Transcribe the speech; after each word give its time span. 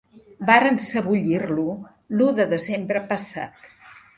Varen 0.45 0.79
sebollir-lo 0.85 1.67
l'u 2.17 2.33
de 2.41 2.49
desembre 2.55 3.07
passat. 3.13 3.71